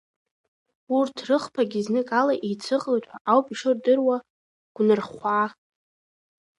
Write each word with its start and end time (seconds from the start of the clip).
Урҭ 0.97 1.15
рыхԥагьы 1.27 1.79
зныкала 1.85 2.35
еицыҟалеит 2.47 3.05
ҳәа 3.09 3.17
ауп 3.31 3.47
ишырдыруа 3.53 4.17
гәнырхәаа… 4.75 5.47